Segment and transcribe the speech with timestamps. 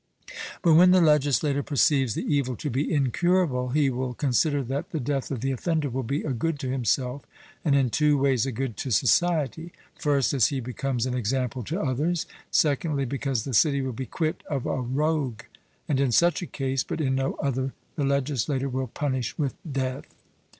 [0.63, 4.99] But when the legislator perceives the evil to be incurable, he will consider that the
[4.99, 7.23] death of the offender will be a good to himself,
[7.63, 11.79] and in two ways a good to society: first, as he becomes an example to
[11.79, 15.41] others; secondly, because the city will be quit of a rogue;
[15.87, 20.07] and in such a case, but in no other, the legislator will punish with death.